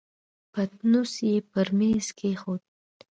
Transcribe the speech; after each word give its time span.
پتنوس 0.53 1.13
يې 1.27 1.35
پر 1.51 1.67
مېز 1.77 2.07
کېښود. 2.17 2.61